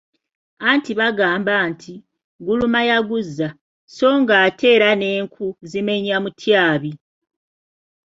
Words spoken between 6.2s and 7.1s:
mutyabi.